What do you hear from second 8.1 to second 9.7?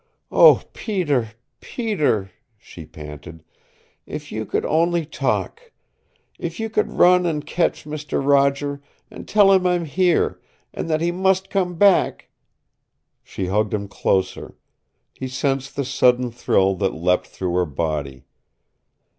Roger, an' tell him